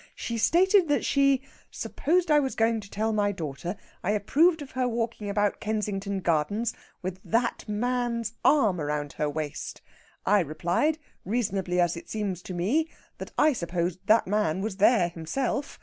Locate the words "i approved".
4.03-4.63